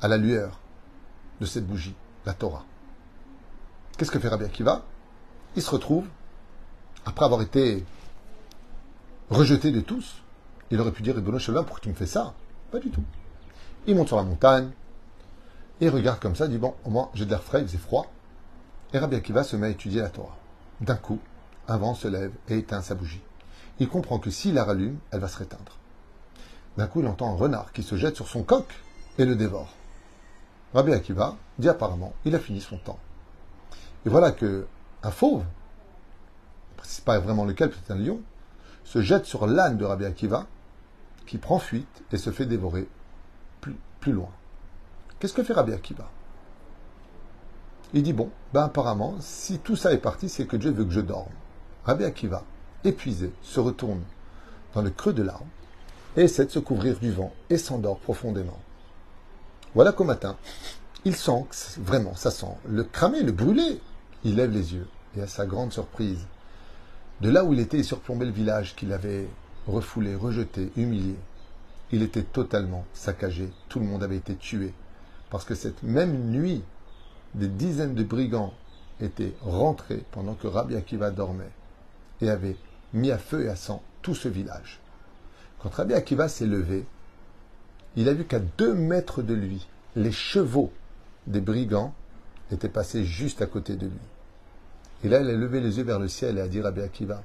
à 0.00 0.06
la 0.06 0.16
lueur 0.16 0.60
de 1.40 1.44
cette 1.44 1.66
bougie, 1.66 1.96
la 2.24 2.34
Torah. 2.34 2.64
Qu'est-ce 3.98 4.12
que 4.12 4.20
fait 4.20 4.28
Rabbi 4.28 4.44
Akiva? 4.44 4.84
Il 5.56 5.62
se 5.62 5.70
retrouve, 5.72 6.06
après 7.04 7.24
avoir 7.24 7.42
été 7.42 7.84
rejeté 9.28 9.72
de 9.72 9.80
tous, 9.80 10.22
il 10.70 10.80
aurait 10.80 10.92
pu 10.92 11.02
dire 11.02 11.18
Ebono 11.18 11.40
Shalom, 11.40 11.64
pourquoi 11.64 11.82
tu 11.82 11.88
me 11.88 11.94
fais 11.94 12.06
ça? 12.06 12.32
Pas 12.70 12.78
du 12.78 12.90
tout. 12.90 13.02
Il 13.88 13.96
monte 13.96 14.06
sur 14.06 14.18
la 14.18 14.22
montagne, 14.22 14.70
et 15.80 15.88
regarde 15.88 16.20
comme 16.20 16.36
ça, 16.36 16.46
dit 16.46 16.58
Bon, 16.58 16.76
au 16.84 16.90
moins 16.90 17.10
j'ai 17.12 17.24
de 17.24 17.30
l'air 17.30 17.42
frais, 17.42 17.62
il 17.62 17.66
faisait 17.66 17.76
froid. 17.76 18.06
Et 18.92 19.00
Rabbi 19.00 19.16
Akiva 19.16 19.42
se 19.42 19.56
met 19.56 19.66
à 19.66 19.70
étudier 19.70 20.00
la 20.00 20.10
Torah. 20.10 20.36
D'un 20.80 20.96
coup, 20.96 21.20
un 21.68 21.76
vent 21.78 21.94
se 21.94 22.08
lève 22.08 22.32
et 22.48 22.58
éteint 22.58 22.82
sa 22.82 22.94
bougie. 22.94 23.22
Il 23.78 23.88
comprend 23.88 24.18
que 24.18 24.30
s'il 24.30 24.54
la 24.54 24.64
rallume, 24.64 24.98
elle 25.10 25.20
va 25.20 25.28
se 25.28 25.38
réteindre. 25.38 25.78
D'un 26.76 26.86
coup, 26.86 27.00
il 27.00 27.06
entend 27.06 27.32
un 27.32 27.36
renard 27.36 27.72
qui 27.72 27.82
se 27.82 27.96
jette 27.96 28.16
sur 28.16 28.28
son 28.28 28.42
coq 28.42 28.66
et 29.18 29.24
le 29.24 29.36
dévore. 29.36 29.72
Rabbi 30.74 30.92
Akiva 30.92 31.36
dit 31.58 31.68
apparemment, 31.68 32.12
il 32.24 32.34
a 32.34 32.38
fini 32.38 32.60
son 32.60 32.76
temps. 32.76 32.98
Et 34.04 34.08
voilà 34.08 34.32
que 34.32 34.66
un 35.02 35.10
fauve, 35.10 35.44
c'est 36.82 37.04
pas 37.04 37.18
vraiment 37.18 37.44
lequel, 37.44 37.70
peut-être 37.70 37.90
un 37.90 37.98
lion, 37.98 38.20
se 38.84 39.00
jette 39.00 39.24
sur 39.24 39.46
l'âne 39.46 39.78
de 39.78 39.84
Rabbi 39.84 40.04
Akiva, 40.04 40.46
qui 41.26 41.38
prend 41.38 41.58
fuite 41.58 42.04
et 42.12 42.18
se 42.18 42.30
fait 42.30 42.46
dévorer 42.46 42.88
plus, 43.60 43.76
plus 44.00 44.12
loin. 44.12 44.30
Qu'est-ce 45.18 45.32
que 45.32 45.42
fait 45.42 45.54
Rabbi 45.54 45.72
Akiva? 45.72 46.08
Il 47.94 48.02
dit 48.02 48.12
Bon, 48.12 48.30
ben 48.52 48.64
apparemment, 48.64 49.16
si 49.20 49.58
tout 49.58 49.76
ça 49.76 49.92
est 49.92 49.98
parti, 49.98 50.28
c'est 50.28 50.46
que 50.46 50.56
Dieu 50.56 50.70
veut 50.70 50.84
que 50.84 50.92
je 50.92 51.00
dorme. 51.00 51.32
Rabbi 51.84 52.04
Akiva, 52.04 52.44
épuisé, 52.84 53.32
se 53.42 53.60
retourne 53.60 54.02
dans 54.74 54.82
le 54.82 54.90
creux 54.90 55.12
de 55.12 55.22
l'arbre 55.22 55.46
et 56.16 56.22
essaie 56.22 56.46
de 56.46 56.50
se 56.50 56.58
couvrir 56.58 56.98
du 56.98 57.12
vent 57.12 57.32
et 57.50 57.58
s'endort 57.58 57.98
profondément. 57.98 58.58
Voilà 59.74 59.92
qu'au 59.92 60.04
matin, 60.04 60.36
il 61.04 61.14
sent 61.14 61.44
vraiment, 61.78 62.14
ça 62.14 62.30
sent 62.30 62.54
le 62.68 62.82
cramer, 62.82 63.22
le 63.22 63.32
brûler. 63.32 63.80
Il 64.24 64.36
lève 64.36 64.50
les 64.50 64.74
yeux 64.74 64.88
et 65.16 65.22
à 65.22 65.26
sa 65.26 65.46
grande 65.46 65.72
surprise, 65.72 66.26
de 67.20 67.30
là 67.30 67.44
où 67.44 67.52
il 67.52 67.60
était, 67.60 67.78
il 67.78 67.84
surplombait 67.84 68.26
le 68.26 68.32
village 68.32 68.74
qu'il 68.76 68.92
avait 68.92 69.26
refoulé, 69.66 70.14
rejeté, 70.14 70.70
humilié. 70.76 71.16
Il 71.92 72.02
était 72.02 72.22
totalement 72.22 72.84
saccagé. 72.92 73.50
Tout 73.68 73.80
le 73.80 73.86
monde 73.86 74.02
avait 74.02 74.16
été 74.16 74.34
tué. 74.34 74.74
Parce 75.30 75.44
que 75.44 75.54
cette 75.54 75.82
même 75.82 76.30
nuit, 76.30 76.62
des 77.36 77.48
dizaines 77.48 77.94
de 77.94 78.02
brigands 78.02 78.52
étaient 79.00 79.34
rentrés 79.42 80.04
pendant 80.10 80.34
que 80.34 80.46
Rabbi 80.46 80.74
Akiva 80.74 81.10
dormait 81.10 81.52
et 82.20 82.30
avaient 82.30 82.56
mis 82.94 83.10
à 83.10 83.18
feu 83.18 83.44
et 83.44 83.48
à 83.48 83.56
sang 83.56 83.82
tout 84.02 84.14
ce 84.14 84.28
village. 84.28 84.80
Quand 85.60 85.72
Rabbi 85.72 85.94
Akiva 85.94 86.28
s'est 86.28 86.46
levé, 86.46 86.86
il 87.96 88.08
a 88.08 88.14
vu 88.14 88.24
qu'à 88.24 88.40
deux 88.40 88.74
mètres 88.74 89.22
de 89.22 89.34
lui, 89.34 89.66
les 89.94 90.12
chevaux 90.12 90.72
des 91.26 91.40
brigands 91.40 91.94
étaient 92.50 92.68
passés 92.68 93.04
juste 93.04 93.42
à 93.42 93.46
côté 93.46 93.76
de 93.76 93.86
lui. 93.86 94.00
Et 95.04 95.08
là, 95.08 95.20
il 95.20 95.28
a 95.28 95.34
levé 95.34 95.60
les 95.60 95.78
yeux 95.78 95.84
vers 95.84 95.98
le 95.98 96.08
ciel 96.08 96.38
et 96.38 96.40
a 96.40 96.48
dit 96.48 96.60
Rabbi 96.60 96.80
Akiva, 96.80 97.22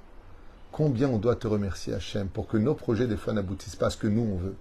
combien 0.72 1.10
on 1.10 1.18
doit 1.18 1.36
te 1.36 1.48
remercier 1.48 1.94
Hachem 1.94 2.28
pour 2.28 2.48
que 2.48 2.58
nos 2.58 2.74
projets 2.74 3.08
des 3.08 3.18
fois 3.18 3.34
n'aboutissent 3.34 3.76
pas 3.76 3.88
à 3.88 3.90
ce 3.90 3.98
que 3.98 4.08
nous 4.08 4.22
on 4.22 4.38
veut. 4.38 4.56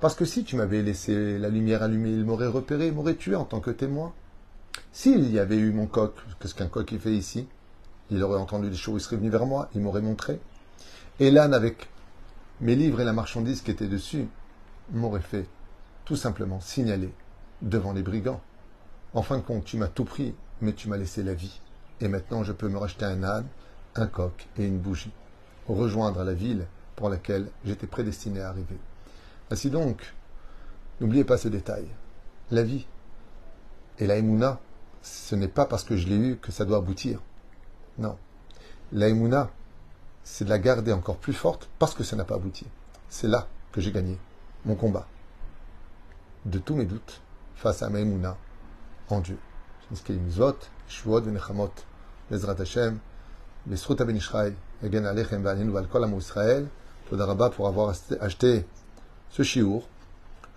Parce 0.00 0.14
que 0.14 0.24
si 0.24 0.44
tu 0.44 0.56
m'avais 0.56 0.82
laissé 0.82 1.38
la 1.38 1.48
lumière 1.48 1.82
allumée, 1.82 2.10
il 2.10 2.24
m'aurait 2.24 2.46
repéré, 2.46 2.88
il 2.88 2.92
m'aurait 2.92 3.14
tué 3.14 3.36
en 3.36 3.44
tant 3.44 3.60
que 3.60 3.70
témoin. 3.70 4.12
S'il 4.92 5.30
y 5.30 5.38
avait 5.38 5.56
eu 5.56 5.72
mon 5.72 5.86
coq, 5.86 6.14
qu'est-ce 6.40 6.54
qu'un 6.54 6.68
coq 6.68 6.90
il 6.92 7.00
fait 7.00 7.12
ici 7.12 7.48
Il 8.10 8.22
aurait 8.22 8.38
entendu 8.38 8.70
des 8.70 8.76
choses, 8.76 9.02
il 9.02 9.04
serait 9.04 9.16
venu 9.16 9.30
vers 9.30 9.46
moi, 9.46 9.68
il 9.74 9.80
m'aurait 9.80 10.02
montré. 10.02 10.40
Et 11.20 11.30
l'âne 11.30 11.54
avec 11.54 11.88
mes 12.60 12.74
livres 12.74 13.00
et 13.00 13.04
la 13.04 13.12
marchandise 13.12 13.62
qui 13.62 13.70
étaient 13.70 13.88
dessus 13.88 14.28
m'aurait 14.92 15.20
fait 15.20 15.46
tout 16.04 16.16
simplement 16.16 16.60
signaler 16.60 17.12
devant 17.62 17.92
les 17.92 18.02
brigands. 18.02 18.40
En 19.14 19.22
fin 19.22 19.38
de 19.38 19.42
compte, 19.42 19.64
tu 19.64 19.76
m'as 19.76 19.88
tout 19.88 20.04
pris, 20.04 20.34
mais 20.60 20.72
tu 20.72 20.88
m'as 20.88 20.96
laissé 20.96 21.22
la 21.22 21.34
vie. 21.34 21.60
Et 22.00 22.08
maintenant, 22.08 22.44
je 22.44 22.52
peux 22.52 22.68
me 22.68 22.78
racheter 22.78 23.04
un 23.04 23.22
âne, 23.22 23.46
un 23.94 24.06
coq 24.06 24.46
et 24.58 24.66
une 24.66 24.78
bougie. 24.78 25.12
Rejoindre 25.68 26.24
la 26.24 26.34
ville 26.34 26.66
pour 26.96 27.08
laquelle 27.08 27.48
j'étais 27.64 27.86
prédestiné 27.86 28.40
à 28.40 28.48
arriver. 28.48 28.78
Ainsi 29.50 29.70
donc, 29.70 30.14
n'oubliez 31.00 31.24
pas 31.24 31.36
ce 31.36 31.48
détail. 31.48 31.86
La 32.50 32.62
vie 32.62 32.86
et 34.02 34.06
la 34.08 34.16
Emouna, 34.16 34.58
ce 35.00 35.36
n'est 35.36 35.46
pas 35.46 35.64
parce 35.64 35.84
que 35.84 35.96
je 35.96 36.08
l'ai 36.08 36.16
eu 36.16 36.36
que 36.36 36.50
ça 36.50 36.64
doit 36.64 36.78
aboutir. 36.78 37.20
Non. 37.98 38.18
La 38.90 39.08
Emouna, 39.08 39.48
c'est 40.24 40.44
de 40.44 40.50
la 40.50 40.58
garder 40.58 40.92
encore 40.92 41.18
plus 41.18 41.32
forte 41.32 41.70
parce 41.78 41.94
que 41.94 42.02
ça 42.02 42.16
n'a 42.16 42.24
pas 42.24 42.34
abouti. 42.34 42.66
C'est 43.08 43.28
là 43.28 43.46
que 43.70 43.80
j'ai 43.80 43.92
gagné 43.92 44.18
mon 44.64 44.74
combat. 44.74 45.06
De 46.46 46.58
tous 46.58 46.74
mes 46.74 46.84
doutes 46.84 47.20
face 47.54 47.84
à 47.84 47.90
ma 47.90 48.00
en 49.08 49.20
Dieu. 49.20 49.38
Je 49.94 49.96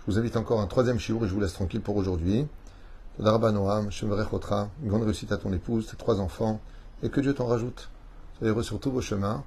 vous 0.08 0.18
invite 0.18 0.36
encore 0.36 0.60
un 0.60 0.66
troisième 0.66 0.98
chiour 0.98 1.24
et 1.24 1.28
je 1.28 1.32
vous 1.34 1.40
laisse 1.40 1.52
tranquille 1.52 1.80
pour 1.80 1.96
aujourd'hui. 1.96 2.48
Todarabah 3.16 3.50
Noam, 3.50 3.88
une 4.02 4.88
grande 4.88 5.02
réussite 5.04 5.32
à 5.32 5.38
ton 5.38 5.50
épouse, 5.52 5.86
tes 5.86 5.96
trois 5.96 6.20
enfants, 6.20 6.60
et 7.02 7.08
que 7.08 7.20
Dieu 7.20 7.32
t'en 7.32 7.46
rajoute. 7.46 7.88
Soyez 8.36 8.52
heureux 8.52 8.62
sur 8.62 8.78
tous 8.78 8.90
vos 8.90 9.00
chemins. 9.00 9.42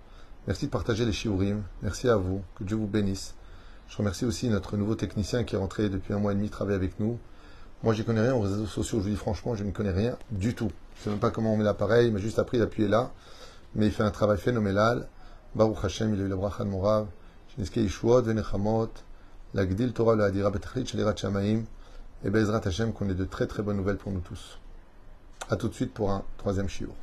Merci 0.47 0.65
de 0.65 0.71
partager 0.71 1.05
les 1.05 1.11
shiurim. 1.11 1.61
Merci 1.83 2.09
à 2.09 2.15
vous. 2.15 2.41
Que 2.55 2.63
Dieu 2.63 2.75
vous 2.75 2.87
bénisse. 2.87 3.35
Je 3.87 3.97
remercie 3.97 4.25
aussi 4.25 4.49
notre 4.49 4.75
nouveau 4.75 4.95
technicien 4.95 5.43
qui 5.43 5.53
est 5.53 5.57
rentré 5.59 5.89
depuis 5.89 6.13
un 6.13 6.17
mois 6.17 6.31
et 6.31 6.35
demi 6.35 6.49
travailler 6.49 6.77
avec 6.77 6.99
nous. 6.99 7.19
Moi, 7.83 7.93
j'y 7.93 8.03
connais 8.03 8.21
rien 8.21 8.33
aux 8.33 8.41
réseaux 8.41 8.65
sociaux. 8.65 8.97
Je 8.99 9.03
vous 9.03 9.09
dis 9.11 9.15
franchement, 9.15 9.53
je 9.53 9.63
ne 9.63 9.69
connais 9.69 9.91
rien 9.91 10.17
du 10.31 10.55
tout. 10.55 10.71
Je 10.95 11.01
ne 11.01 11.03
sais 11.03 11.09
même 11.11 11.19
pas 11.19 11.29
comment 11.29 11.53
on 11.53 11.57
met 11.57 11.63
l'appareil. 11.63 12.07
Il 12.07 12.17
juste 12.17 12.39
appris 12.39 12.57
d'appuyer 12.57 12.87
là. 12.87 13.11
Mais 13.75 13.85
il 13.85 13.91
fait 13.91 14.03
un 14.03 14.09
travail 14.09 14.39
phénoménal. 14.39 15.07
Baruch 15.53 15.77
Hashem, 15.83 16.15
il 16.15 16.21
a 16.21 16.25
eu 16.25 16.27
la 16.27 16.35
bracha 16.35 16.63
de 16.63 16.69
Morav. 16.69 17.05
Shniske 17.53 17.77
Yishuot, 17.77 18.23
Venechamot, 18.23 18.89
la 19.53 19.65
Gdil 19.67 19.93
Torah, 19.93 20.15
le 20.15 20.23
Hadira 20.23 20.49
Betachlit, 20.49 20.87
Shalirat 20.87 21.15
Shamaim. 21.15 21.65
Et 22.25 22.29
Bezrat 22.29 22.61
Hashem, 22.65 22.91
qu'on 22.91 23.09
ait 23.09 23.15
de 23.15 23.23
très 23.23 23.47
très 23.47 23.63
bonnes 23.63 23.77
nouvelles 23.77 23.97
pour 23.97 24.11
nous 24.11 24.19
tous. 24.19 24.59
A 25.49 25.55
tout 25.55 25.69
de 25.69 25.73
suite 25.73 25.93
pour 25.93 26.11
un 26.11 26.23
troisième 26.37 26.67
shiur. 26.67 26.93